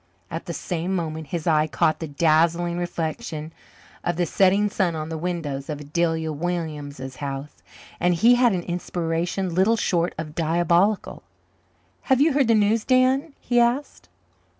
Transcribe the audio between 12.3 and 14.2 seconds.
heard the news, Dan?" he asked.